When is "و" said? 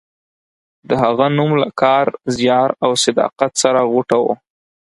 4.23-4.25